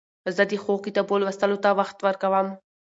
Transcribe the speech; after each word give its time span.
زه 0.35 0.43
د 0.51 0.53
ښو 0.63 0.73
کتابو 0.85 1.15
لوستلو 1.21 1.57
ته 1.63 1.69
وخت 1.79 1.97
ورکوم. 2.01 2.47